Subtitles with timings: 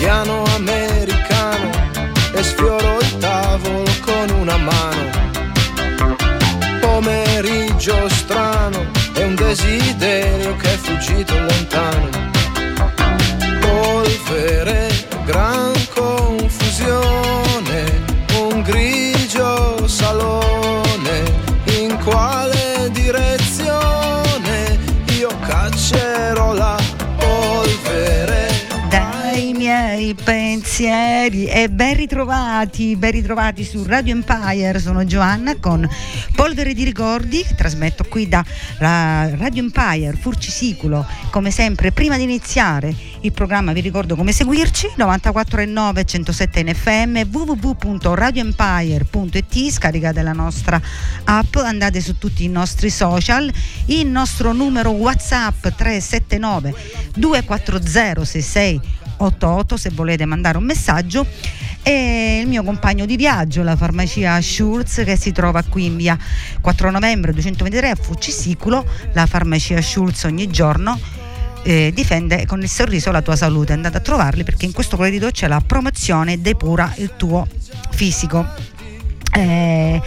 [0.00, 1.70] piano americano
[2.32, 5.10] e sfioro il tavolo con una mano.
[6.80, 12.19] Pomeriggio strano è un desiderio che è fuggito lontano.
[30.80, 35.86] Pensieri e ben ritrovati, ben ritrovati su Radio Empire, sono Giovanna con
[36.34, 38.42] Polvere di Ricordi, trasmetto qui da
[38.78, 46.06] Radio Empire, Furcisiculo, come sempre prima di iniziare il programma vi ricordo come seguirci, 94.9
[46.06, 50.80] 107 in FM, www.radioempire.it, scaricate la nostra
[51.24, 53.52] app, andate su tutti i nostri social,
[53.86, 56.72] il nostro numero WhatsApp 379
[57.16, 58.80] 240 66
[59.24, 61.26] 88 se volete mandare un messaggio
[61.82, 66.18] e il mio compagno di viaggio, la farmacia Schulz che si trova qui in via
[66.60, 70.98] 4 novembre 223 a Fucisiculo, la farmacia Schulz ogni giorno
[71.62, 73.72] eh, difende con il sorriso la tua salute.
[73.72, 77.46] Andate a trovarli perché in questo periodo c'è la promozione Depura il tuo
[77.90, 78.46] fisico.
[79.32, 80.02] Eh,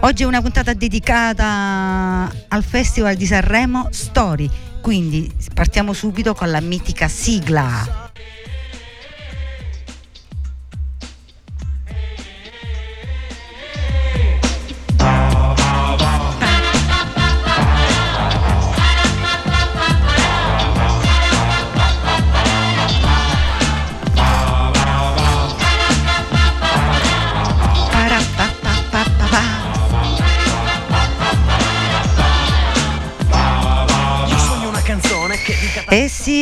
[0.00, 4.48] oggi è una puntata dedicata al Festival di Sanremo Story,
[4.80, 8.07] quindi partiamo subito con la mitica sigla.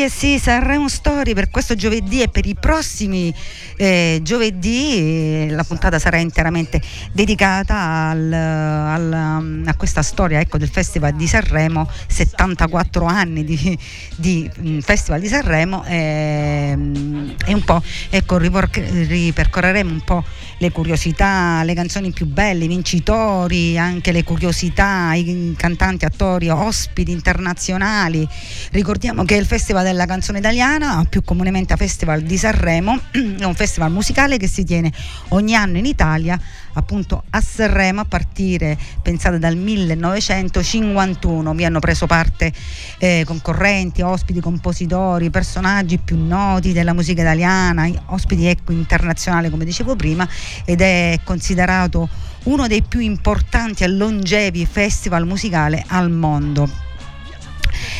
[0.06, 3.34] Eh sì, eh Sanremo Story per questo giovedì e per i prossimi
[3.74, 7.74] eh, giovedì la puntata sarà interamente dedicata
[8.10, 13.76] al, al, a questa storia ecco, del Festival di Sanremo, 74 anni di,
[14.14, 20.22] di mm, Festival di Sanremo e, mm, e un po' ecco, ripercorreremo un po'
[20.58, 27.10] le curiosità, le canzoni più belle, i vincitori, anche le curiosità, i cantanti, attori, ospiti
[27.10, 28.26] internazionali.
[28.70, 33.90] Ricordiamo che il Festival della canzone italiana, più comunemente Festival di Sanremo, è un festival
[33.90, 34.92] musicale che si tiene
[35.28, 36.40] ogni anno in Italia
[36.76, 41.54] appunto a Sanremo a partire, pensate, dal 1951.
[41.54, 42.52] Vi hanno preso parte
[42.98, 49.96] eh, concorrenti, ospiti, compositori, personaggi più noti della musica italiana, ospiti ecco, internazionali come dicevo
[49.96, 50.26] prima
[50.64, 52.08] ed è considerato
[52.44, 56.85] uno dei più importanti e longevi festival musicale al mondo.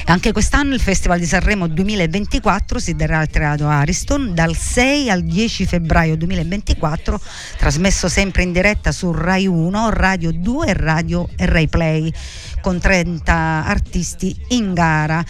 [0.06, 5.22] Anche quest'anno il Festival di Sanremo 2024 si terrà al Teatro Ariston dal 6 al
[5.22, 7.20] 10 febbraio 2024,
[7.58, 12.12] trasmesso sempre in diretta su Rai 1, Radio 2 e Radio e Rai Play
[12.60, 15.24] con 30 artisti in gara.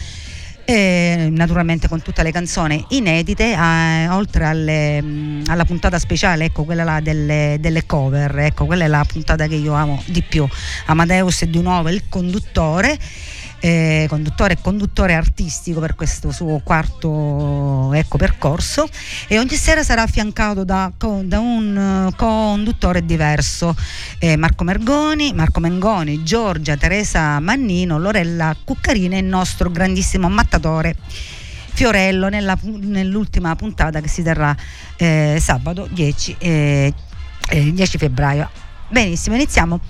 [0.69, 6.65] E naturalmente con tutte le canzoni inedite, eh, oltre alle, mh, alla puntata speciale, ecco
[6.65, 10.45] quella là delle, delle, cover, ecco quella è la puntata che io amo di più.
[10.87, 12.99] Amadeus è di nuovo il conduttore
[13.61, 18.89] eh, conduttore e conduttore artistico per questo suo quarto ecco, percorso.
[19.27, 23.75] E ogni sera sarà affiancato da, da un uh, conduttore diverso.
[24.19, 30.95] Eh, Marco Mergoni, Marco Mengoni, Giorgia, Teresa Mannino, Lorella Cuccarina e il nostro grandissimo mattatore
[31.77, 34.57] Fiorello nella, nell'ultima puntata che si terrà
[34.97, 36.95] eh, sabato 10, 10 eh,
[37.51, 38.49] eh, febbraio.
[38.89, 39.81] Benissimo, iniziamo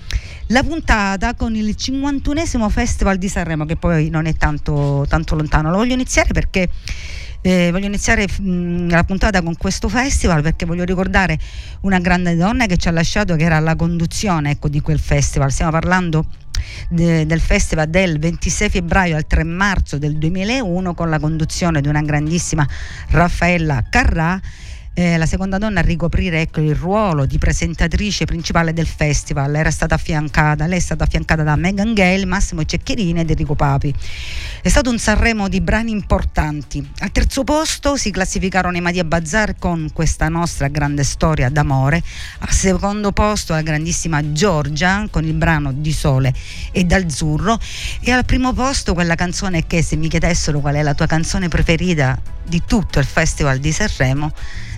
[0.47, 5.69] la puntata con il 51esimo Festival di Sanremo, che poi non è tanto, tanto lontano.
[5.69, 6.69] Lo voglio iniziare perché
[7.41, 11.37] eh, voglio iniziare mh, la puntata con questo festival perché voglio ricordare
[11.81, 15.51] una grande donna che ci ha lasciato, che era la conduzione ecco, di quel festival.
[15.51, 16.25] Stiamo parlando
[16.89, 21.87] de, del festival del 26 febbraio al 3 marzo del 2001 con la conduzione di
[21.87, 22.67] una grandissima
[23.09, 24.39] Raffaella Carrà
[24.99, 29.53] eh, la seconda donna a ricoprire ecco, il ruolo di presentatrice principale del festival.
[29.53, 33.93] Era stata affiancata, lei è stata affiancata da Megan Gale, Massimo Ceccherini ed Enrico Papi.
[34.59, 36.83] È stato un Sanremo di brani importanti.
[36.97, 42.01] Al terzo posto si classificarono i Madia Bazar con questa nostra grande storia d'amore.
[42.39, 46.33] Al secondo posto la grandissima Giorgia con il brano Di Sole
[46.71, 47.59] e d'Azzurro.
[47.99, 51.49] E al primo posto quella canzone che se mi chiedessero qual è la tua canzone
[51.49, 54.31] preferita di tutto il Festival di Sanremo,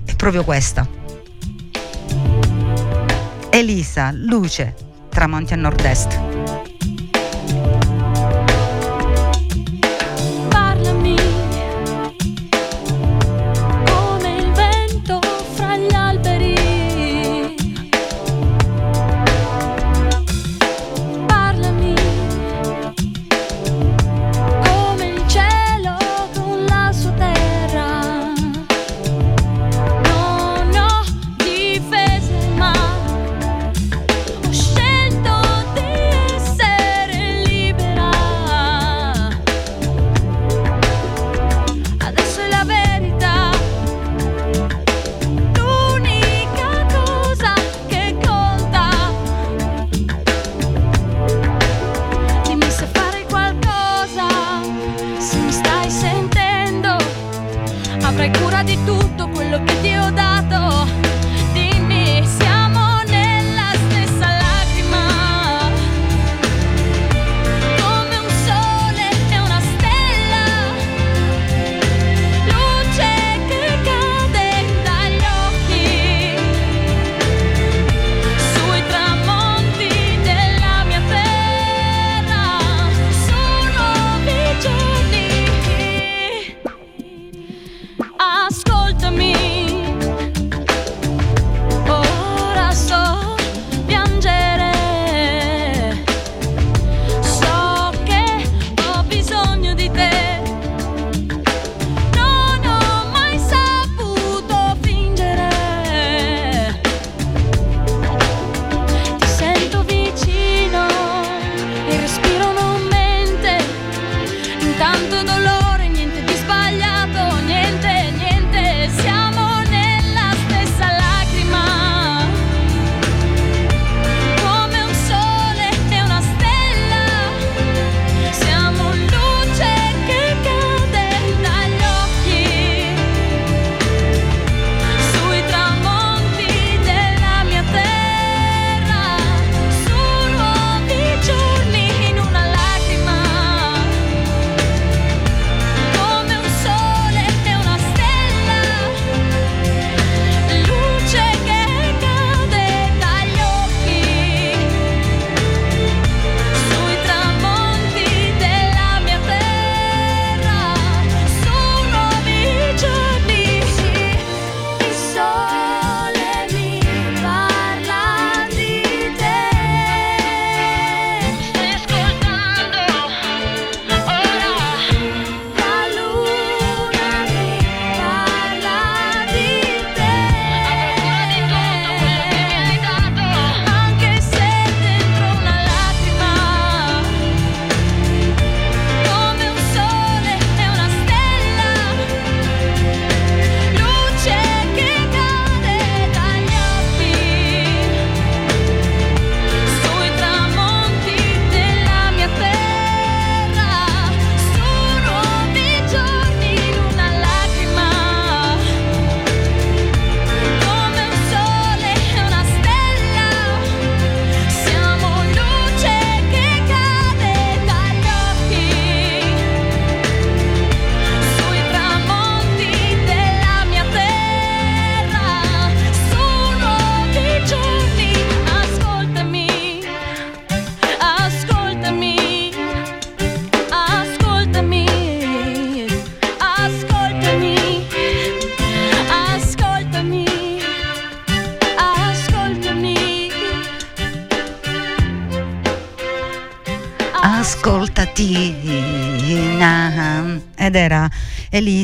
[0.10, 0.88] è proprio questa.
[3.52, 4.74] Elisa, luce,
[5.10, 6.29] tramonti a nord-est.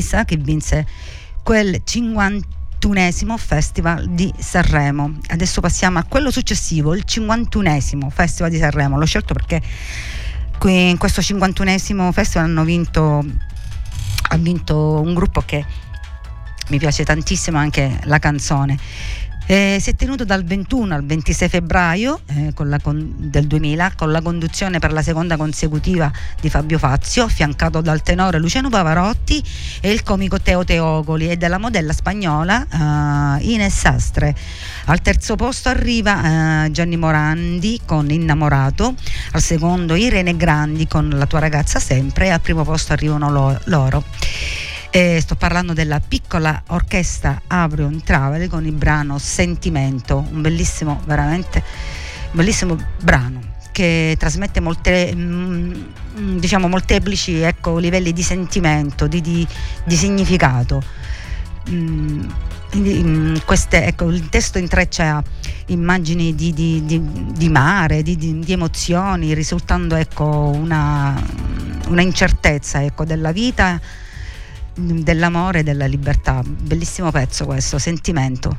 [0.06, 0.86] Elisa che vinse
[1.42, 5.18] quel 51esimo Festival di Sanremo.
[5.28, 8.98] Adesso passiamo a quello successivo, il 51esimo Festival di Sanremo.
[8.98, 9.60] L'ho scelto perché
[10.58, 13.24] qui in questo 51esimo festival hanno vinto,
[14.28, 15.64] ha vinto un gruppo che
[16.68, 18.76] mi piace tantissimo anche la canzone
[19.46, 24.20] eh, si è tenuto dal 21 al 26 febbraio eh, con, del 2000 con la
[24.20, 26.10] conduzione per la seconda consecutiva
[26.40, 29.42] di Fabio Fazio, affiancato dal tenore Luciano Pavarotti
[29.80, 34.34] e il comico Teo Teogoli e dalla modella spagnola eh, Ines Sastre.
[34.86, 38.94] Al terzo posto arriva eh, Gianni Morandi con Innamorato,
[39.32, 43.60] al secondo Irene Grandi con La tua ragazza sempre e al primo posto arrivano lo,
[43.64, 44.04] loro.
[44.96, 51.62] Eh, sto parlando della piccola orchestra Avrion Travel con il brano Sentimento, un bellissimo, veramente
[52.30, 55.72] bellissimo brano che trasmette molte, mm,
[56.18, 59.46] mm, diciamo, molteplici ecco, livelli di sentimento, di, di,
[59.84, 60.82] di significato.
[61.68, 62.28] Mm,
[62.74, 65.22] mm queste, ecco, il testo intreccia
[65.66, 71.22] immagini di, di mare, di, emozioni, risultando ecco, una,
[71.88, 73.78] una incertezza ecco, della vita
[74.76, 76.42] dell'amore e della libertà.
[76.44, 78.56] Bellissimo pezzo questo, sentimento.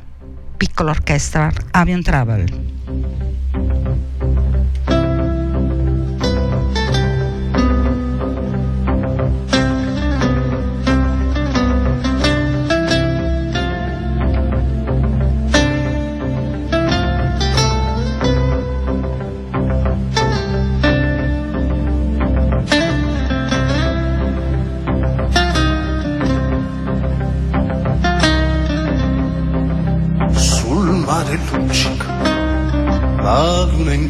[0.56, 3.47] Piccola orchestra, Avion Travel.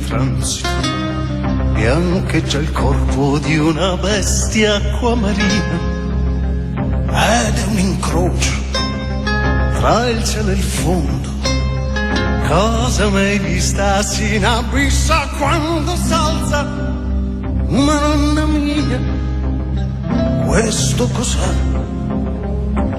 [0.09, 0.69] Transito
[1.75, 5.97] biancheggia il corpo di una bestia acquamarina.
[7.11, 8.53] Ed è un incrocio
[9.79, 11.29] tra il cielo e il fondo.
[12.49, 16.63] Cosa mai vista si inabissa quando s'alza
[17.69, 19.01] ma nonna mia?
[20.47, 21.55] Questo cos'è?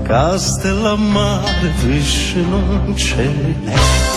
[0.04, 3.26] Castellammare pesce non ce
[3.64, 4.09] n'è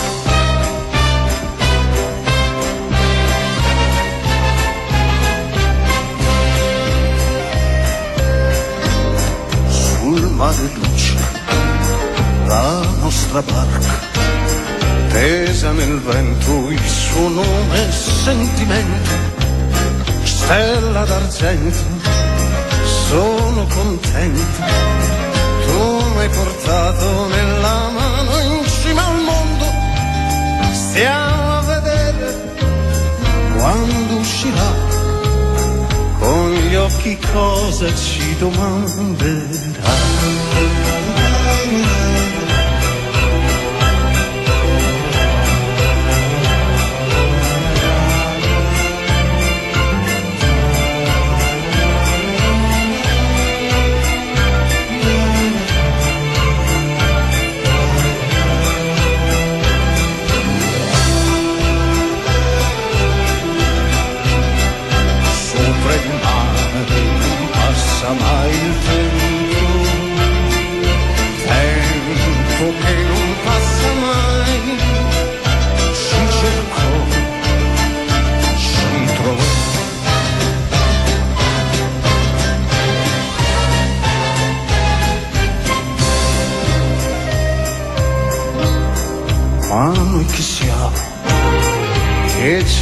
[10.53, 11.15] mare luce,
[12.45, 13.99] la nostra barca,
[15.09, 19.09] tesa nel vento il suo nome e sentimento,
[20.23, 21.83] stella d'argento,
[23.07, 24.61] sono contento,
[25.65, 29.65] tu mi hai portato nella mano in cima al mondo,
[30.71, 32.51] stiamo a vedere
[33.57, 34.91] quando uscirà
[36.19, 40.42] con gli occhi cosa ci domanderà.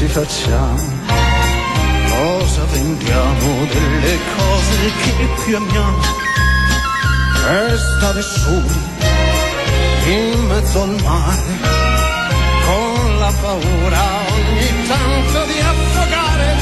[0.02, 0.82] Ci facciamo?
[2.10, 6.02] Cosa vendiamo delle cose che più amiamo?
[7.48, 8.80] E stare soli
[10.08, 11.54] in mezzo al mare
[12.66, 14.02] con la paura
[14.34, 16.56] ogni tanto di affogare.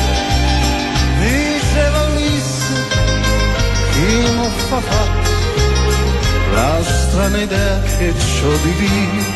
[1.21, 2.73] Diceva Ulisse,
[3.91, 5.03] chi non fa fa
[6.55, 8.89] la strana idea che ho di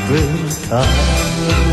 [0.10, 1.73] libertà.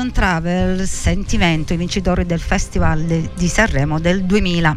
[0.00, 3.02] Avion Travel, Sentimento, i vincitori del Festival
[3.34, 4.74] di Sanremo del 2000.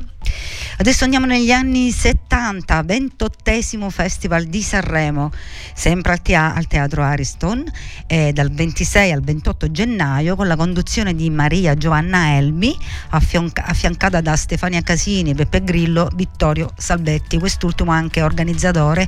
[0.77, 5.32] Adesso andiamo negli anni 70, 28 Festival di Sanremo,
[5.75, 7.63] sempre al, tea- al Teatro Ariston,
[8.08, 12.75] eh, dal 26 al 28 gennaio, con la conduzione di Maria Giovanna Elmi,
[13.10, 19.08] affianc- affiancata da Stefania Casini, Beppe Grillo, Vittorio Salvetti, quest'ultimo anche organizzatore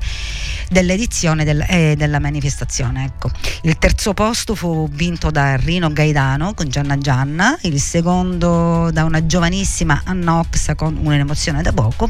[0.69, 3.05] dell'edizione del, eh, della manifestazione.
[3.05, 3.31] Ecco.
[3.63, 9.25] Il terzo posto fu vinto da Rino Gaidano con Gianna Gianna, il secondo da una
[9.25, 12.09] giovanissima Anna Oxa con un'emozione da poco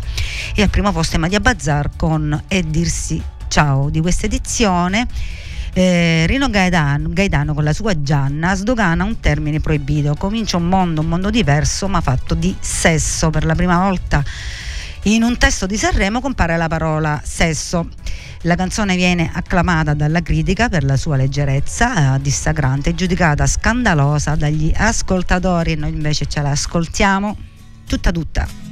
[0.54, 5.08] e al primo posto è Madia Bazzar con E dirsi ciao di questa edizione.
[5.74, 10.16] Eh, Rino Gaetano, Gaetano, con la sua Gianna sdogana un termine proibito.
[10.16, 13.30] Comincia un mondo, un mondo diverso ma fatto di sesso.
[13.30, 14.24] Per la prima volta
[15.04, 17.88] in un testo di Sanremo compare la parola sesso.
[18.42, 24.36] La canzone viene acclamata dalla critica per la sua leggerezza eh, dissacrante e giudicata scandalosa
[24.36, 25.76] dagli ascoltatori.
[25.76, 27.38] Noi invece ce la ascoltiamo
[27.86, 28.65] tutta tutta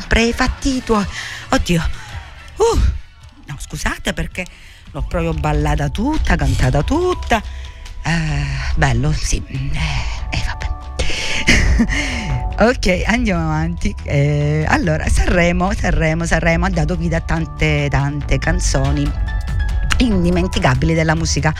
[0.00, 1.06] sempre, tuoi.
[1.50, 1.88] Oddio,
[2.56, 2.78] uh,
[3.46, 4.46] no scusate perché
[4.92, 7.42] l'ho proprio ballata tutta, cantata tutta.
[8.02, 9.42] Eh, bello, sì.
[9.46, 9.78] Eh,
[10.30, 10.66] eh vabbè.
[12.68, 13.94] ok, andiamo avanti.
[14.04, 19.27] Eh, allora, Sanremo, Sanremo, Sanremo ha dato vita a tante, tante canzoni
[19.98, 21.54] indimenticabili della musica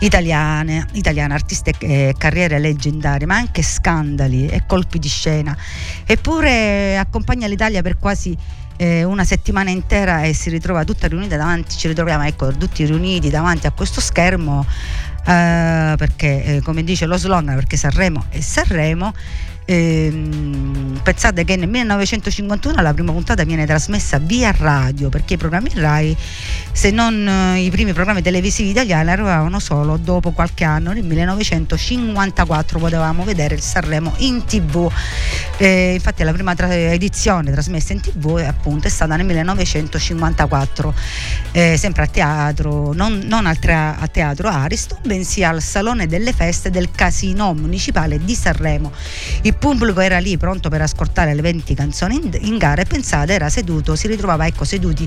[0.00, 5.56] italiana, italiana artisti e carriere leggendarie, ma anche scandali e colpi di scena.
[6.04, 8.36] Eppure accompagna l'Italia per quasi
[8.76, 13.28] eh, una settimana intera e si ritrova tutta riunita davanti, ci ritroviamo ecco, tutti riuniti
[13.28, 14.64] davanti a questo schermo
[15.26, 19.12] eh, perché eh, come dice lo slogan perché Sanremo è Sanremo
[19.64, 25.70] Ehm, pensate che nel 1951 la prima puntata viene trasmessa via radio perché i programmi
[25.72, 26.16] RAI
[26.72, 32.78] se non eh, i primi programmi televisivi italiani arrivavano solo dopo qualche anno nel 1954
[32.78, 34.90] potevamo vedere il Sanremo in tv
[35.56, 40.94] eh, infatti la prima tra- edizione trasmessa in tv appunto è stata nel 1954
[41.52, 46.32] eh, sempre a teatro non, non al tra- a teatro Ariston bensì al Salone delle
[46.32, 48.92] Feste del Casino Municipale di Sanremo.
[49.42, 53.34] Il pubblico era lì pronto per ascoltare le 20 canzoni in, in gara e pensate
[53.34, 55.06] era seduto, si ritrovava ecco seduti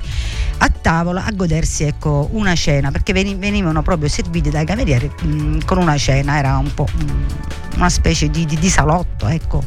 [0.60, 5.60] a tavola a godersi ecco una cena perché venivano proprio serviti dai camerieri mh, mm,
[5.66, 9.64] con una cena, era un po' mh, mm, una specie di, di, di salotto ecco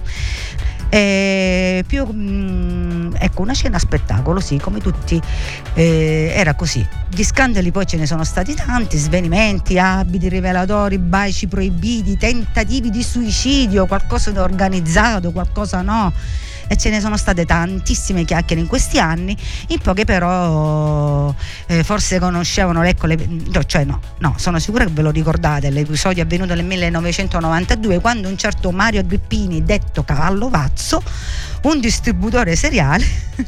[0.88, 5.20] eh, più mh, mm, ecco una scena spettacolo sì come tutti
[5.74, 6.86] eh, era così.
[7.08, 13.02] Gli scandali poi ce ne sono stati tanti svenimenti abiti rivelatori baci proibiti tentativi di
[13.02, 16.12] suicidio qualcosa organizzato qualcosa no
[16.68, 19.36] e ce ne sono state tantissime chiacchiere in questi anni,
[19.68, 21.34] in poche però
[21.66, 23.18] eh, forse conoscevano, ecco, le,
[23.66, 28.36] cioè no, no, sono sicura che ve lo ricordate, l'episodio avvenuto nel 1992 quando un
[28.36, 31.02] certo Mario Agrippini, detto Cavallo Vazzo,
[31.68, 33.04] un distributore seriale,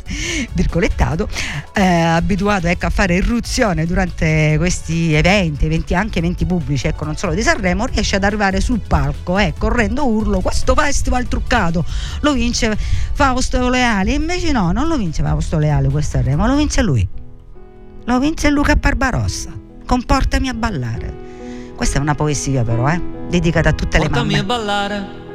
[0.53, 1.29] virgolettato,
[1.73, 7.17] eh, abituato ecco, a fare irruzione durante questi eventi, eventi anche eventi pubblici, ecco, non
[7.17, 11.85] solo di Sanremo, riesce ad arrivare sul palco, eh, correndo urlo, questo festival truccato,
[12.21, 12.77] lo vince
[13.13, 17.07] Fausto Leali, invece no, non lo vince Fausto Leali questo Sanremo, lo vince lui,
[18.05, 19.53] lo vince Luca Barbarossa,
[19.87, 21.27] comportami a ballare.
[21.77, 24.45] Questa è una poesia però, eh, dedicata a tutte Portami le mamme.
[24.45, 25.27] Portami a ballare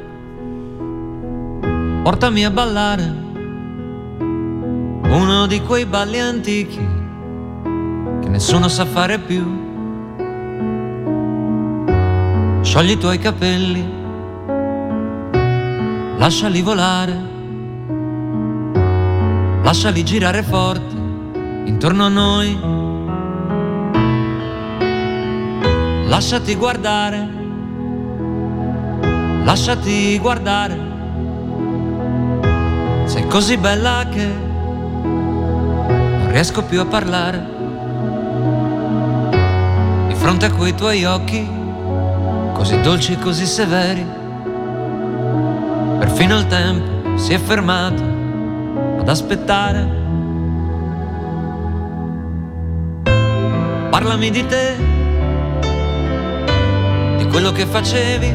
[2.04, 3.14] portami a ballare.
[4.18, 6.86] Uno di quei balli antichi
[8.20, 9.42] che nessuno sa fare più.
[12.60, 13.88] Sciogli i tuoi capelli,
[16.18, 17.18] lasciali volare,
[19.62, 20.94] lasciali girare forte
[21.64, 22.58] intorno a noi.
[26.06, 27.28] Lasciati guardare,
[29.42, 30.93] lasciati guardare
[33.14, 37.40] Sei così bella che non riesco più a parlare.
[40.08, 41.48] Di fronte a quei tuoi occhi,
[42.54, 44.04] così dolci e così severi,
[46.00, 48.02] perfino il tempo si è fermato
[48.98, 49.88] ad aspettare.
[53.90, 54.74] Parlami di te,
[57.18, 58.34] di quello che facevi,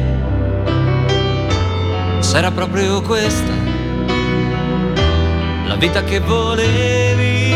[2.32, 3.59] era proprio questa
[5.70, 7.54] la vita che volevi,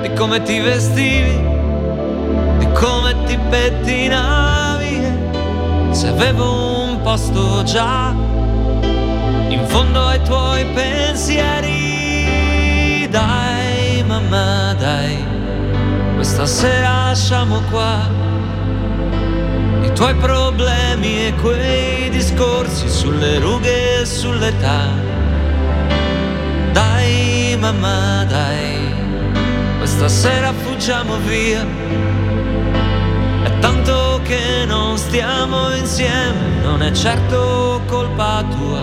[0.00, 1.38] di come ti vestivi,
[2.58, 5.02] di come ti pettinavi,
[5.90, 8.14] se avevo un posto già
[9.48, 11.86] in fondo ai tuoi pensieri,
[13.10, 15.22] dai mamma dai,
[16.14, 18.22] questa sera lasciamo qua.
[19.82, 25.03] I tuoi problemi e quei discorsi sulle rughe e sull'età
[27.72, 28.92] mamma dai,
[29.78, 31.64] questa sera fuggiamo via.
[33.42, 38.82] È tanto che non stiamo insieme, non è certo colpa tua.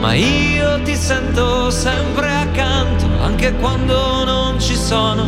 [0.00, 5.26] Ma io ti sento sempre accanto, anche quando non ci sono.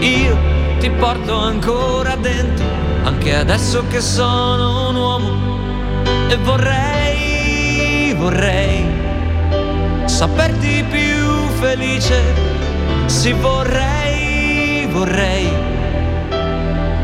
[0.00, 0.36] Io
[0.80, 2.66] ti porto ancora dentro,
[3.04, 5.30] anche adesso che sono un uomo.
[6.28, 9.03] E vorrei, vorrei
[10.24, 12.18] saperti più felice,
[13.04, 15.52] sì vorrei, vorrei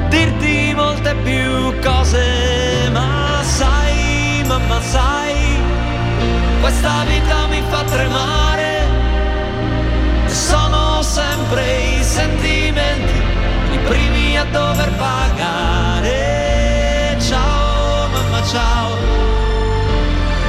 [0.08, 5.34] dirti molte più cose, ma sai, mamma sai,
[6.62, 8.88] questa vita mi fa tremare,
[10.24, 13.18] sono sempre i sentimenti,
[13.72, 16.08] i primi a dover pagare,
[17.20, 18.96] ciao mamma ciao,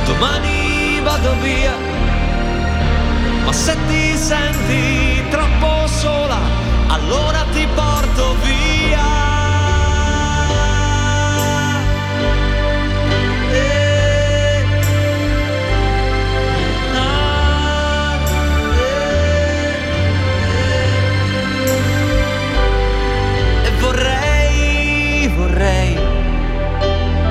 [0.06, 1.91] domani vado via
[3.52, 6.40] ma se ti senti troppo sola,
[6.88, 9.10] allora ti porto via.
[23.66, 26.00] E vorrei, vorrei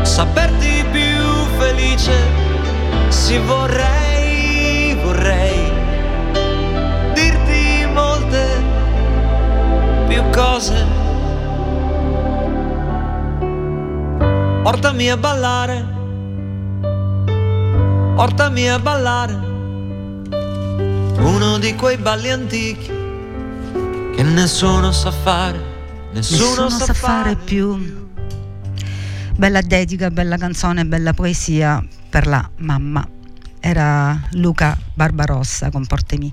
[0.02, 1.24] saperti più
[1.56, 2.12] felice,
[3.08, 5.69] si vorrei, vorrei
[10.30, 10.86] cose.
[14.62, 15.86] Portami a ballare,
[18.14, 19.32] portami a ballare,
[21.18, 22.92] uno di quei balli antichi
[24.14, 25.58] che nessuno sa fare,
[26.12, 28.08] nessuno, nessuno sa, sa fare più.
[29.36, 33.08] Bella dedica, bella canzone, bella poesia per la mamma.
[33.58, 36.30] Era Luca Barbarossa con Portemi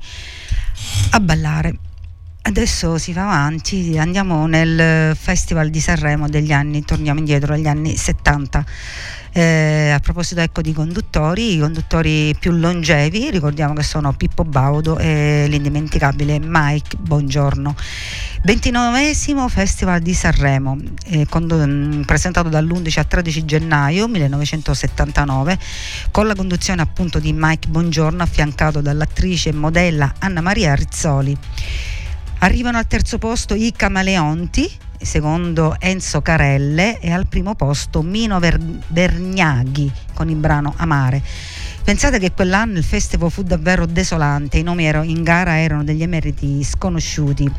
[1.11, 1.79] a ballare.
[2.47, 7.97] Adesso si va avanti, andiamo nel Festival di Sanremo degli anni, torniamo indietro agli anni
[7.97, 8.65] 70.
[9.33, 14.97] Eh, a proposito ecco di conduttori, i conduttori più longevi, ricordiamo che sono Pippo Baudo
[14.97, 17.75] e l'indimenticabile Mike Buongiorno.
[18.43, 19.13] 29
[19.49, 25.59] Festival di Sanremo, eh, con, mm, presentato dall'11 al 13 gennaio 1979,
[26.11, 31.37] con la conduzione appunto di Mike Buongiorno, affiancato dall'attrice e modella Anna Maria Rizzoli.
[32.39, 34.69] Arrivano al terzo posto i Camaleonti,
[35.01, 41.23] secondo Enzo Carelle e al primo posto Mino Ver- Bergnaghi con il brano Amare.
[41.83, 46.03] Pensate che quell'anno il festival fu davvero desolante, i nomi ero, in gara erano degli
[46.03, 47.51] emeriti sconosciuti,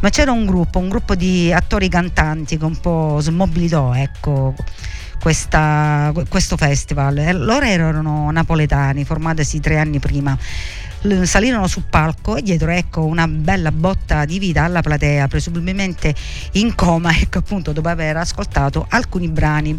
[0.00, 4.54] ma c'era un gruppo, un gruppo di attori cantanti che un po' smobilitò, ecco,
[5.20, 7.36] questa, questo festival.
[7.36, 10.36] Loro erano napoletani, formatisi tre anni prima
[11.24, 16.14] salirono sul palco e dietro ecco una bella botta di vita alla platea, presumibilmente
[16.52, 19.76] in coma, ecco appunto dopo aver ascoltato alcuni brani.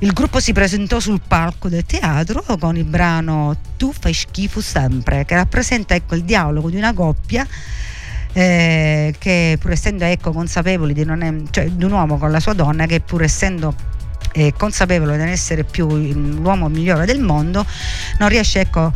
[0.00, 5.24] Il gruppo si presentò sul palco del teatro con il brano Tu fai schifo sempre,
[5.24, 7.46] che rappresenta ecco il dialogo di una coppia
[8.32, 12.54] eh, che pur essendo ecco, consapevoli di, è, cioè, di un uomo con la sua
[12.54, 13.74] donna che pur essendo
[14.32, 17.66] eh, consapevole di non essere più l'uomo migliore del mondo
[18.18, 18.92] non riesce ecco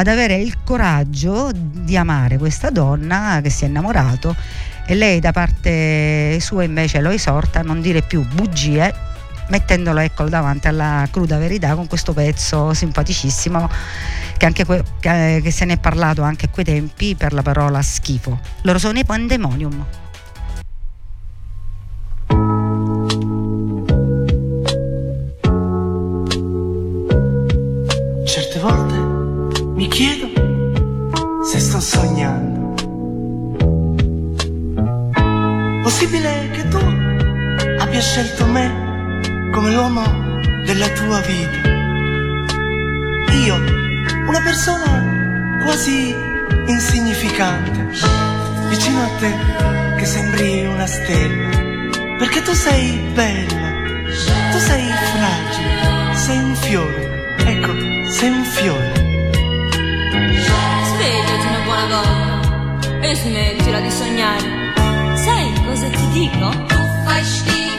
[0.00, 4.34] ad avere il coraggio di amare questa donna che si è innamorato
[4.86, 9.08] e lei da parte sua invece lo esorta a non dire più bugie
[9.48, 13.68] mettendolo ecco, davanti alla cruda verità con questo pezzo simpaticissimo
[14.38, 18.40] che, que- che se ne è parlato anche a quei tempi per la parola schifo.
[18.62, 19.84] Loro sono i Pandemonium.
[39.50, 40.02] Come l'uomo
[40.64, 41.68] della tua vita.
[43.32, 43.54] Io,
[44.26, 46.14] una persona quasi
[46.66, 47.88] insignificante,
[48.68, 49.34] vicino a te
[49.96, 51.48] che sembri una stella,
[52.18, 53.72] perché tu sei bella,
[54.52, 57.72] tu sei fragile, sei un fiore, ecco,
[58.10, 59.08] sei un fiore.
[60.92, 64.58] Svegliati una buona volta e smettila di sognare.
[65.14, 66.48] Sai cosa ti dico?
[66.66, 67.69] Tu fai schifo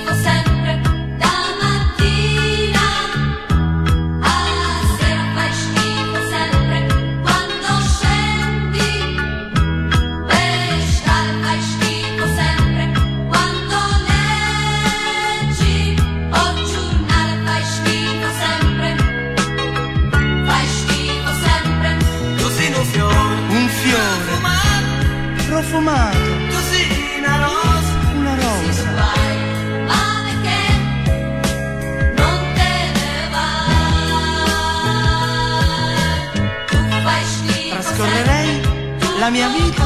[39.21, 39.85] la mia vita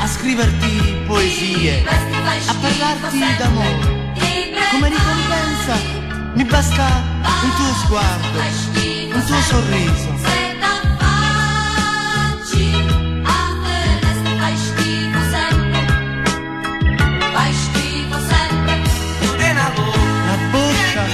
[0.00, 4.12] a scriverti poesie, a parlarti d'amore.
[4.72, 5.74] Come ricompensa
[6.34, 6.84] mi basta
[7.44, 8.38] un tuo sguardo,
[9.14, 10.12] un tuo sorriso.
[20.26, 21.04] La bocca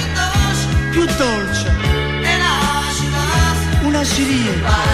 [0.89, 1.75] più dolce,
[3.83, 4.90] una ciliegia.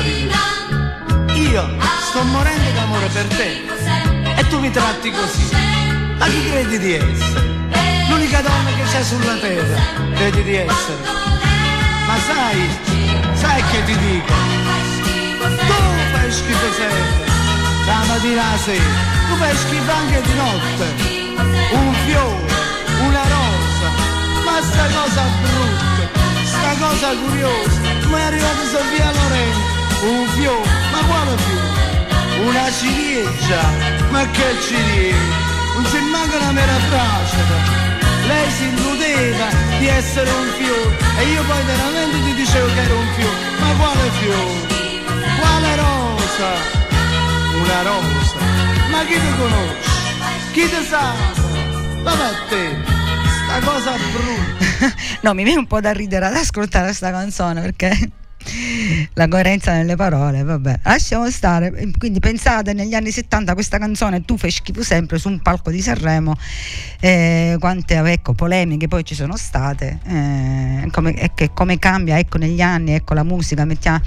[0.00, 1.48] Frasi meravigliose.
[1.50, 1.68] Io
[2.08, 3.62] sto morendo d'amore per te
[4.36, 5.48] e tu mi tratti così.
[6.18, 7.48] Ma chi credi di essere?
[8.08, 9.80] L'unica donna che c'è sulla terra,
[10.14, 10.98] credi di essere.
[12.06, 12.68] Ma sai,
[13.34, 14.32] sai che ti dico?
[15.40, 15.76] Tu
[16.12, 17.24] fai schifo sempre,
[17.86, 18.84] la mattina sera,
[19.28, 21.18] tu fai schifo anche di notte.
[21.72, 22.52] Un fiore,
[23.06, 23.88] una rosa,
[24.44, 29.09] ma sta cosa brutta, sta cosa curiosa, ma è arrivata Sofia
[32.70, 33.62] Una ciliegia,
[34.10, 35.16] ma che ciliegia?
[35.74, 37.36] Non si manca una mera frase.
[38.28, 39.48] Lei si illudeva
[39.80, 43.36] di essere un fiore e io poi veramente ti dicevo che era un fiore.
[43.58, 45.02] Ma quale fiore?
[45.40, 46.50] Quale rosa?
[47.60, 48.38] Una rosa.
[48.88, 49.90] Ma chi ti conosce?
[50.52, 51.12] Chi ti sa?
[52.02, 52.76] Vabbè a te,
[53.46, 54.94] sta cosa brutta.
[55.22, 58.10] no, mi viene un po' da ridere ad ascoltare questa canzone perché
[59.14, 61.72] la coerenza nelle parole, vabbè, lasciamo stare.
[61.96, 65.80] Quindi pensate negli anni 70 questa canzone Tu fai schifo sempre su un palco di
[65.80, 66.34] Sanremo,
[67.00, 72.38] eh, quante ecco, polemiche poi ci sono state, eh, come, e che come cambia ecco,
[72.38, 74.00] negli anni ecco, la musica, mettiamo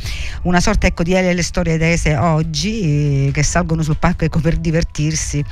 [0.44, 4.58] una sorta ecco, di le storie tese oggi eh, che salgono sul palco ecco, per
[4.58, 5.44] divertirsi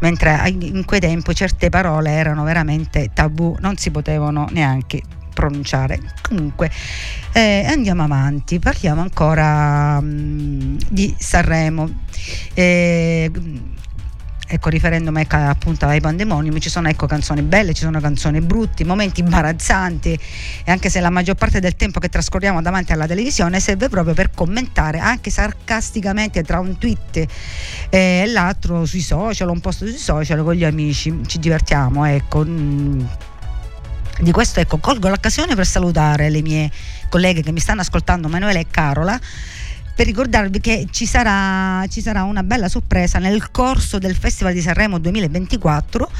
[0.00, 5.00] mentre in quei tempi certe parole erano veramente tabù, non si potevano neanche
[5.34, 6.00] pronunciare.
[6.22, 6.70] Comunque
[7.32, 11.90] eh, andiamo avanti, parliamo ancora mh, di Sanremo.
[12.54, 13.30] Eh,
[14.46, 18.84] ecco riferendomi ecco, appunto ai pandemoniumi ci sono ecco canzoni belle ci sono canzoni brutti
[18.84, 20.18] momenti imbarazzanti
[20.64, 24.12] e anche se la maggior parte del tempo che trascorriamo davanti alla televisione serve proprio
[24.12, 27.26] per commentare anche sarcasticamente tra un tweet eh,
[27.88, 33.00] e l'altro sui social un post sui social con gli amici ci divertiamo ecco mm.
[34.20, 36.70] Di questo ecco colgo l'occasione per salutare le mie
[37.08, 39.18] colleghe che mi stanno ascoltando Manuela e Carola
[39.94, 44.60] per ricordarvi che ci sarà, ci sarà una bella sorpresa nel corso del Festival di
[44.60, 46.10] Sanremo 2024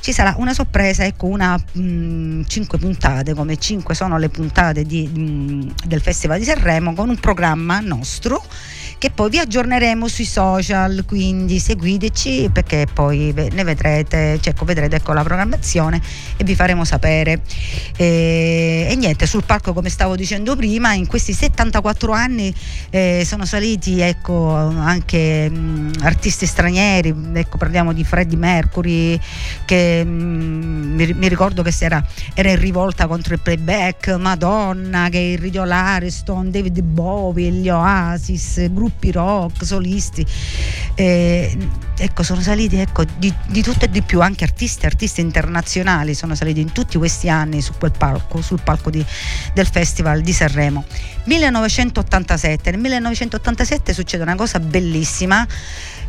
[0.00, 5.06] ci sarà una sorpresa, ecco, una mh, cinque puntate, come cinque sono le puntate di,
[5.06, 8.42] mh, del Festival di Sanremo, con un programma nostro
[9.00, 14.96] che poi vi aggiorneremo sui social, quindi seguiteci perché poi ne vedrete, cioè, ecco, vedrete
[14.96, 16.02] ecco, la programmazione
[16.36, 17.40] e vi faremo sapere.
[17.96, 22.54] E, e, niente, sul palco come stavo dicendo prima, in questi 74 anni
[22.90, 29.18] eh, sono saliti ecco, anche mh, artisti stranieri, ecco, parliamo di Freddie Mercury
[29.64, 35.18] che mh, mi, mi, ricordo che era, era, in rivolta contro il playback, Madonna, che
[35.18, 40.26] il Ridio Lariston, David Bowie, gli Oasis, gruppi gruppi rock, solisti.
[40.94, 41.56] Eh,
[41.96, 46.34] ecco, sono saliti ecco, di, di, tutto e di più, anche artisti, artisti internazionali sono
[46.34, 49.04] saliti in tutti questi anni su quel palco, sul palco di,
[49.54, 50.84] del Festival di Sanremo.
[51.24, 55.46] 1987, nel 1987 succede una cosa bellissima.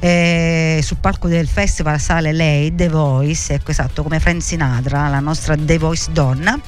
[0.04, 5.20] Eh, sul palco del festival sale lei, The Voice, ecco esatto, come Frank Sinatra, la
[5.20, 6.60] nostra The Voice donna,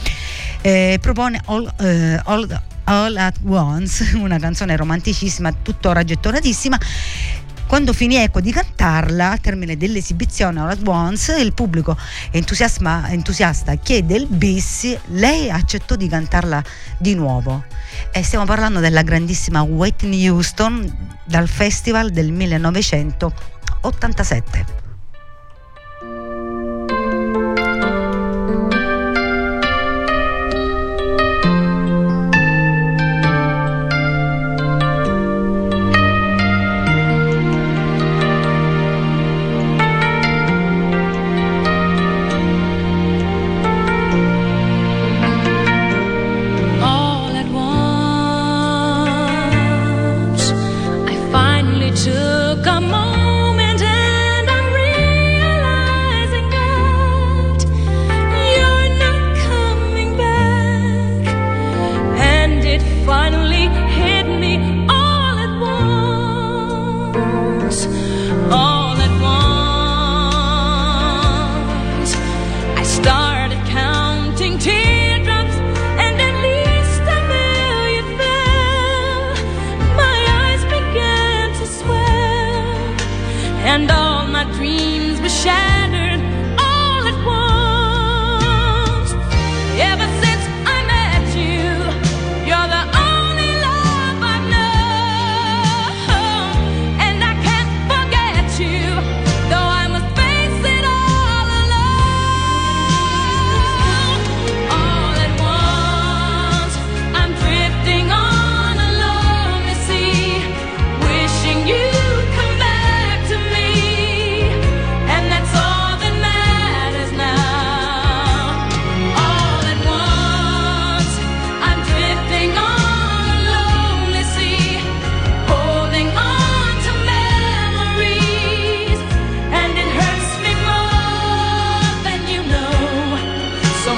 [0.61, 6.79] eh, propone All, eh, All, All at Once, una canzone romanticissima, tuttora gettonatissima
[7.73, 11.97] quando finì ecco, di cantarla, al termine dell'esibizione All at Once, il pubblico
[12.29, 16.63] entusiasta chiede il bis, lei accettò di cantarla
[16.99, 17.63] di nuovo.
[18.11, 24.82] E stiamo parlando della grandissima Whitney Houston dal festival del 1987.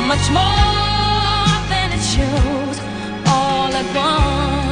[0.08, 2.80] much more than it shows
[3.28, 4.65] all at once.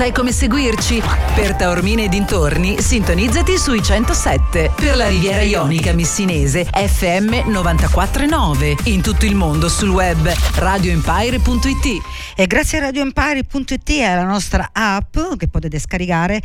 [0.00, 1.29] Sai come seguirci?
[1.40, 4.72] Per Taormine e dintorni, sintonizzati sui 107.
[4.76, 8.76] Per la Riviera Ionica Missinese, FM 949.
[8.84, 12.02] In tutto il mondo sul web radioempire.it.
[12.36, 16.42] E grazie a radioempire.it e alla nostra app che potete scaricare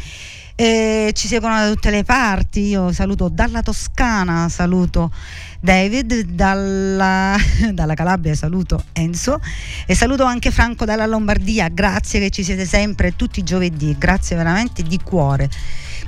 [0.55, 2.67] eh, ci seguono da tutte le parti.
[2.67, 5.11] Io saluto dalla Toscana, saluto
[5.59, 7.35] David, dalla,
[7.73, 9.41] dalla, Calabria saluto Enzo
[9.85, 11.67] e saluto anche Franco dalla Lombardia.
[11.67, 15.49] Grazie che ci siete sempre tutti i giovedì, grazie veramente di cuore.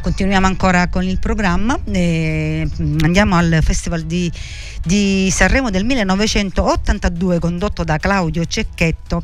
[0.01, 2.67] Continuiamo ancora con il programma, e
[3.01, 4.31] andiamo al Festival di,
[4.83, 9.23] di Sanremo del 1982 condotto da Claudio Cecchetto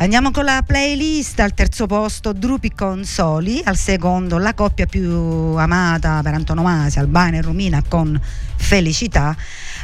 [0.00, 6.22] Andiamo con la playlist, al terzo posto Drupi Consoli, al secondo la coppia più amata
[6.22, 8.18] per antonomasia, Albania e Romina con
[8.56, 9.36] Felicità.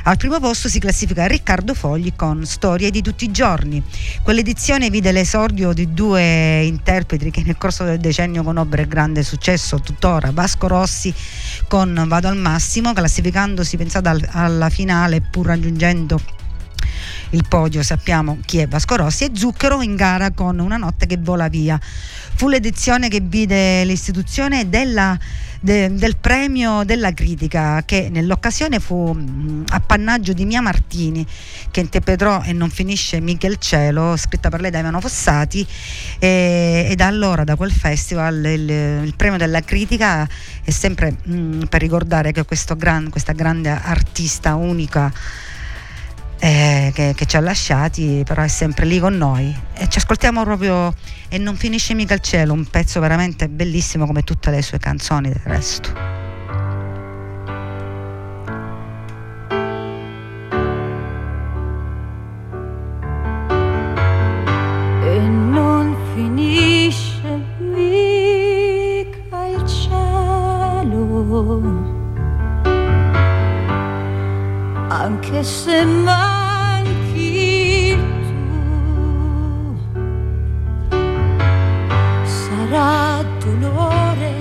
[0.09, 3.82] Al primo posto si classifica Riccardo Fogli con Storie di tutti i giorni.
[4.22, 10.30] Quell'edizione vide l'esordio di due interpreti che nel corso del decennio conobbero grande successo tuttora,
[10.30, 11.12] Vasco Rossi
[11.66, 16.36] con Vado al massimo, classificandosi pensate alla finale pur raggiungendo
[17.30, 21.16] il podio sappiamo chi è Vasco Rossi e Zucchero in gara con Una notte che
[21.18, 21.78] vola via.
[21.80, 25.18] Fu l'edizione che vide l'istituzione della,
[25.60, 31.26] de, del premio della critica che nell'occasione fu mh, appannaggio di Mia Martini
[31.70, 35.66] che interpretò e non finisce Michel Cielo scritta per lei da Ivano Fossati
[36.18, 38.70] e, e da allora da quel festival il,
[39.04, 40.28] il premio della critica
[40.62, 42.44] è sempre mh, per ricordare che
[42.76, 45.12] gran, questa grande artista unica
[46.39, 49.55] eh, che, che, ci ha lasciati, però è sempre lì con noi.
[49.74, 50.95] E ci ascoltiamo proprio
[51.28, 55.28] e non finisce mica il cielo, un pezzo veramente bellissimo come tutte le sue canzoni
[55.28, 56.16] del resto.
[66.16, 71.07] Finisce mica il cielo
[74.99, 76.94] anche se manchi
[78.26, 79.76] tu,
[82.24, 84.32] sarà dolore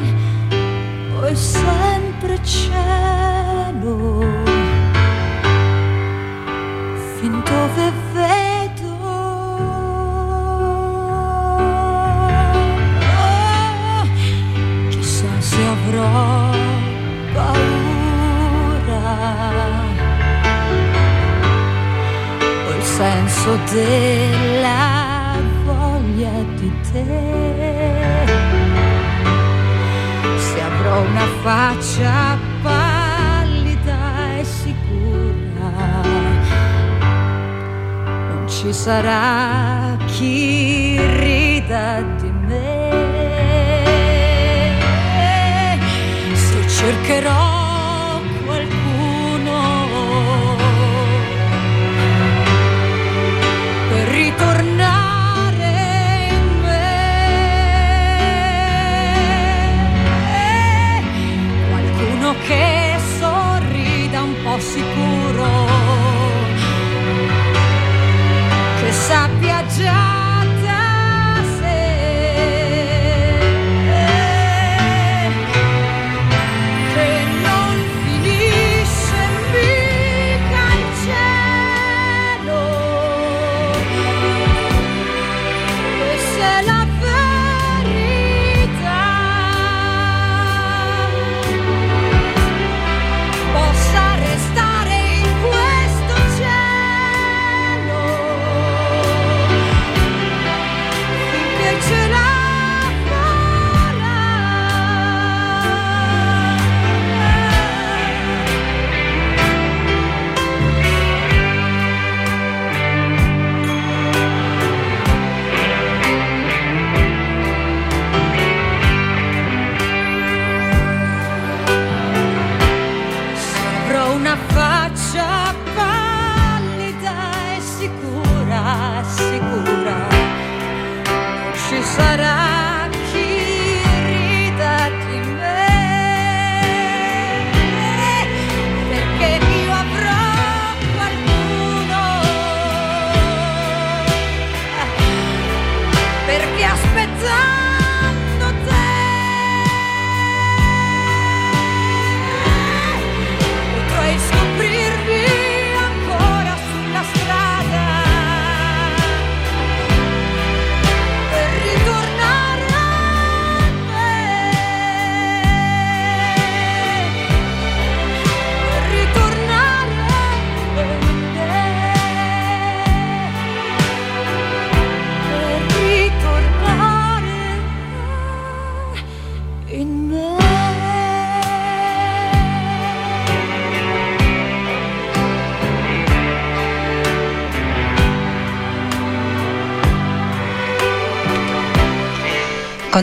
[1.26, 4.24] è sempre cielo,
[7.18, 8.45] fin dove vedo.
[23.46, 27.06] Senso della voglia di te.
[30.38, 35.72] Se avrò una faccia pallida e sicura,
[38.30, 42.94] non ci sarà chi rida di me.
[46.34, 47.45] Se cercherò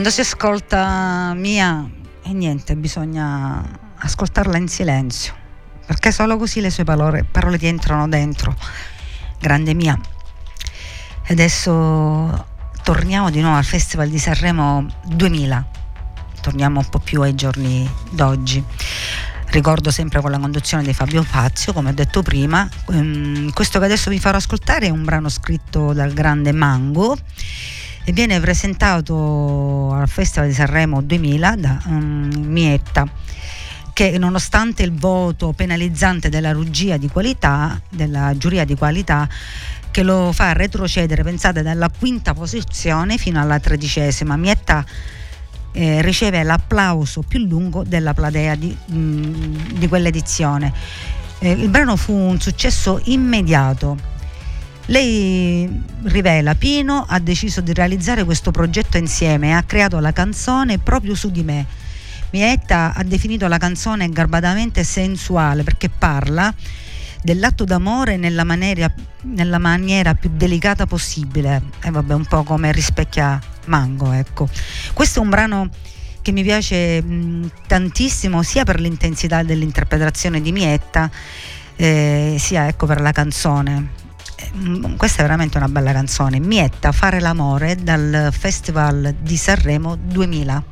[0.03, 1.89] Quando si ascolta Mia,
[2.25, 3.63] e niente, bisogna
[3.99, 5.33] ascoltarla in silenzio,
[5.87, 8.53] perché solo così le sue parole, parole ti entrano dentro.
[9.39, 9.97] Grande Mia.
[11.25, 12.47] E adesso
[12.83, 15.69] torniamo di nuovo al Festival di Sanremo 2000,
[16.41, 18.61] torniamo un po' più ai giorni d'oggi.
[19.51, 22.69] Ricordo sempre con la conduzione di Fabio Fazio, come ho detto prima.
[22.91, 27.17] Ehm, questo che adesso vi farò ascoltare è un brano scritto dal grande Mango
[28.05, 33.09] e viene presentato al Festival di Sanremo 2000 da um, Mietta
[33.93, 39.29] che nonostante il voto penalizzante della rugia di qualità, della giuria di qualità,
[39.91, 44.37] che lo fa retrocedere, pensate, dalla quinta posizione fino alla tredicesima.
[44.37, 44.85] Mietta
[45.73, 50.73] eh, riceve l'applauso più lungo della platea di, mh, mm, di quell'edizione.
[51.39, 53.99] Eh, il brano fu un successo immediato
[54.87, 60.79] lei rivela, Pino ha deciso di realizzare questo progetto insieme e ha creato la canzone
[60.79, 61.67] proprio su di me.
[62.31, 66.53] Mietta ha definito la canzone garbatamente sensuale perché parla
[67.23, 71.63] dell'atto d'amore nella maniera, nella maniera più delicata possibile.
[71.83, 74.49] E vabbè, un po' come rispecchia Mango, ecco.
[74.93, 75.69] Questo è un brano
[76.23, 81.11] che mi piace mh, tantissimo sia per l'intensità dell'interpretazione di Mietta
[81.77, 84.02] eh, sia ecco per la canzone
[84.97, 90.65] questa è veramente una bella canzone, Mietta, Fare l'amore dal Festival di Sanremo 2000.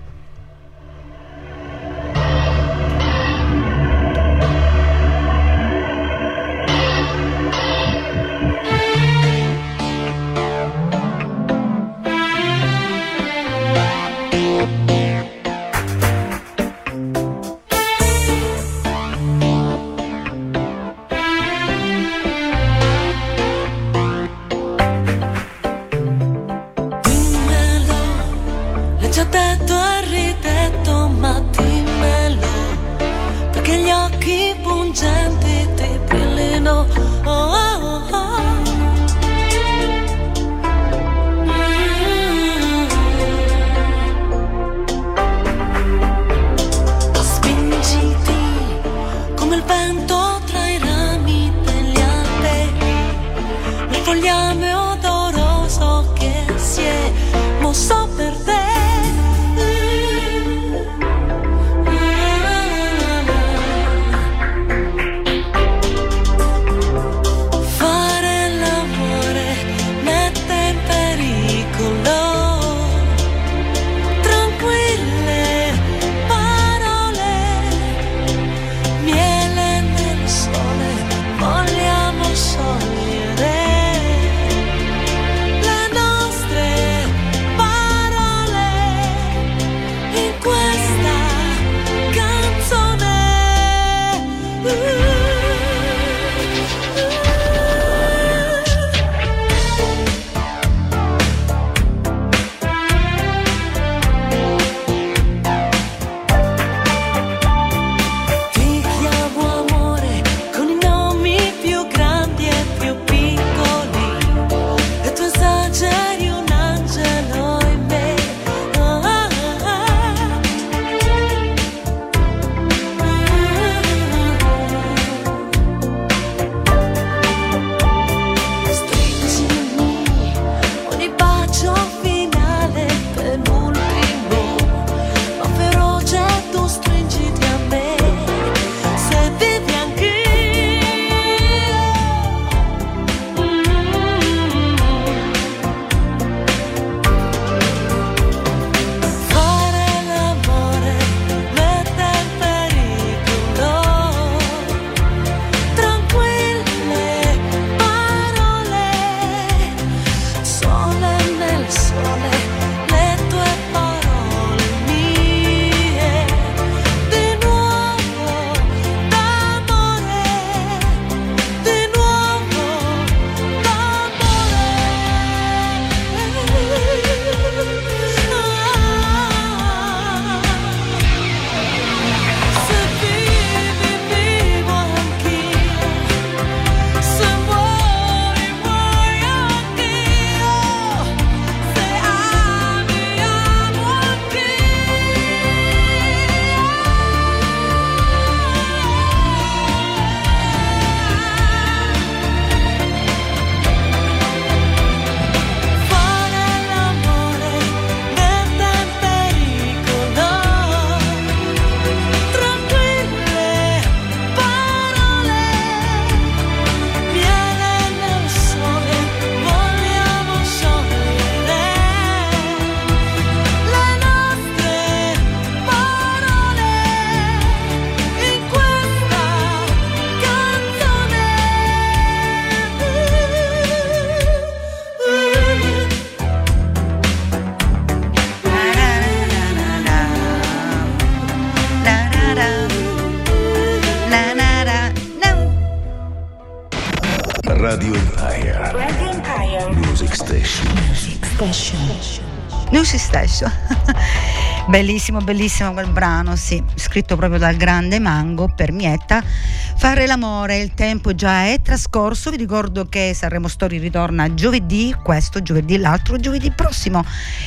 [254.70, 259.20] Bellissimo, bellissimo quel brano, sì, scritto proprio dal grande Mango per Mietta.
[259.20, 262.30] Fare l'amore, il tempo già è trascorso.
[262.30, 267.04] Vi ricordo che Sanremo Story ritorna giovedì, questo giovedì, l'altro giovedì prossimo,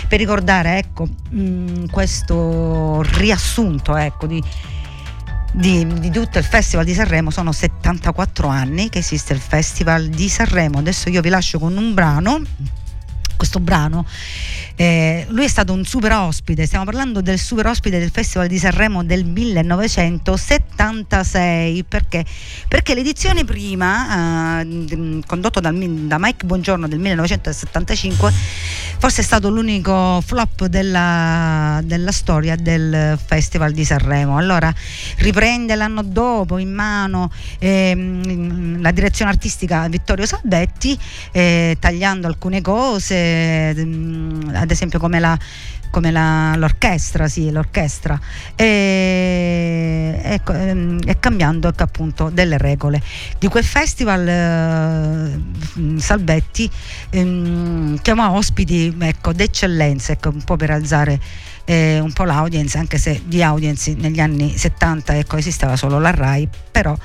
[0.08, 4.44] per ricordare ecco, mh, mm, questo riassunto ecco, di
[5.56, 10.28] di, di, tutto il Festival di Sanremo sono 74 anni che esiste il Festival di
[10.28, 10.80] Sanremo.
[10.80, 12.42] Adesso io vi lascio con un brano.
[13.44, 14.06] Questo brano
[14.76, 18.58] eh, lui è stato un super ospite, stiamo parlando del super ospite del Festival di
[18.58, 22.26] Sanremo del 1976, perché?
[22.68, 28.34] Perché l'edizione prima, eh, condotto dal, da Mike Buongiorno del 1975,
[28.98, 34.38] forse è stato l'unico flop della, della storia del Festival di Sanremo.
[34.38, 34.74] Allora
[35.18, 40.98] riprende l'anno dopo in mano ehm, la direzione artistica Vittorio Salvetti,
[41.32, 43.33] eh, tagliando alcune cose.
[43.34, 45.38] Ehm, ad esempio come la
[45.94, 48.20] come la, l'orchestra, sì, l'orchestra,
[48.56, 53.00] e, e, ehm, e cambiando ecco, appunto delle regole.
[53.38, 56.68] Di quel festival eh, Salvetti
[57.12, 61.20] ehm, chiamò ospiti ecco, d'eccellenza, ecco, un po' per alzare
[61.66, 66.10] eh, un po' l'audience, anche se di audience negli anni 70 ecco, esisteva solo la
[66.10, 66.98] RAI, però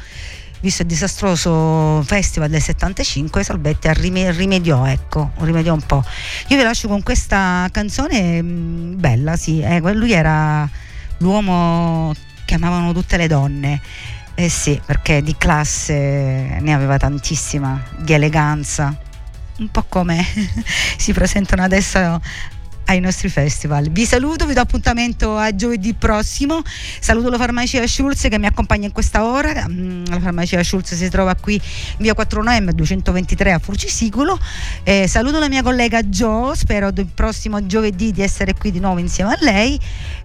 [0.61, 6.04] visto il disastroso festival del 75 Salvetti rimediò ecco rimediò un po'
[6.48, 10.68] io vi lascio con questa canzone mm, bella sì eh, lui era
[11.18, 12.14] l'uomo
[12.48, 13.80] che amavano tutte le donne.
[14.34, 18.96] Eh sì perché di classe ne aveva tantissima di eleganza.
[19.59, 20.24] Un po' come
[20.96, 22.18] si presentano adesso
[22.89, 23.91] ai nostri festival.
[23.91, 26.62] Vi saluto, vi do appuntamento a giovedì prossimo.
[27.01, 29.66] Saluto la farmacia Schulz che mi accompagna in questa ora.
[29.68, 31.61] Mm, la farmacia Schulz si trova qui
[31.99, 34.39] via 4 novembre 223 a Furcisicolo.
[34.84, 38.99] Eh, saluto la mia collega Jo, spero il prossimo giovedì di essere qui di nuovo
[38.99, 39.78] insieme a lei.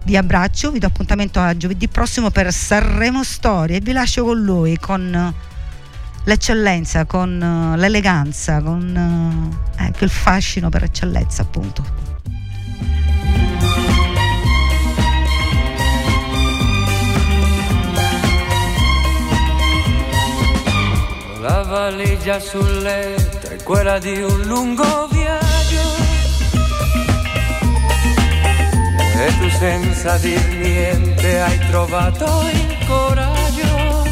[0.04, 4.42] Vi abbraccio, vi do appuntamento a giovedì prossimo per Sanremo Storie e vi lascio con
[4.42, 5.34] lui, con
[6.24, 12.13] l'eccellenza, con l'eleganza, con eh, il fascino per eccellenza appunto.
[21.44, 25.82] La valigia sul letto è quella di un lungo viaggio.
[29.14, 34.08] E tu senza dir niente hai trovato il coraggio.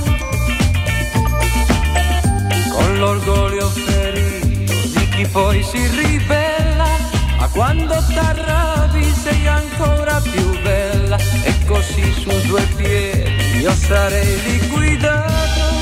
[2.70, 6.99] Con l'orgoglio ferito di chi poi si ribella,
[7.39, 11.16] ma quando t'arrabbi sei ancora più bella.
[11.45, 15.82] E così su due piedi io sarei liquidato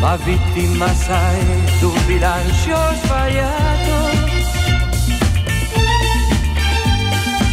[0.00, 1.44] ma vittima sai
[1.80, 3.96] d'un bilancio sbagliato.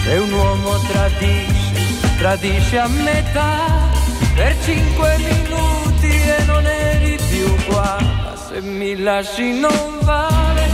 [0.03, 3.89] Se un uomo tradisce, tradisce a metà
[4.35, 7.97] per cinque minuti e non eri più qua.
[7.99, 10.69] Ma se mi lasci non vale,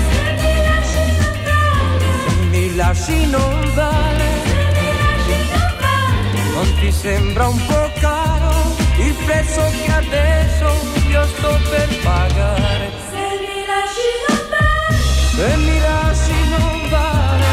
[2.28, 4.30] se mi lasci non vale,
[6.54, 8.51] non ti sembra un po' caro
[8.98, 10.68] il prezzo che adesso
[11.08, 12.92] io sto per pagare.
[13.10, 14.98] Se mi lasci non vale.
[15.36, 17.50] Se mi lasci non vale.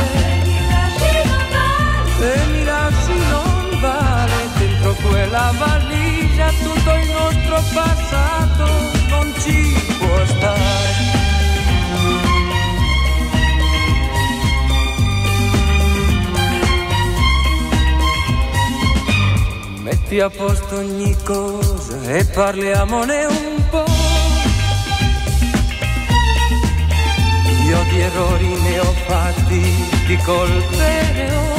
[2.18, 4.36] Se mi lasci non vale.
[4.58, 8.66] Dentro quella valigia tutto il nostro passato
[9.08, 11.07] non ci può stare.
[19.88, 23.86] Metti a posto ogni cosa e parliamone un po'.
[27.64, 29.62] Io di errori ne ho fatti,
[30.06, 31.56] di colpe ne ho.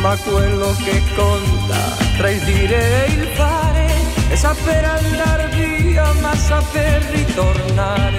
[0.00, 3.86] Ma quello che conta tra il dire e il fare
[4.30, 8.12] è saper andare via, ma saper ritornare